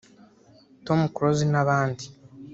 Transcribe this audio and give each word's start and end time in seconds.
Tom 0.85 0.99
Close 1.15 1.43
n’abandi 1.51 2.05